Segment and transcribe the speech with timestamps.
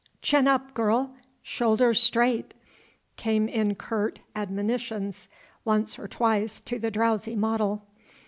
[0.23, 1.13] "Chin up, girl...
[1.43, 2.55] shoulders straight!"
[3.17, 5.29] came in curt admonitions
[5.63, 7.85] once or twice to the drowsy model.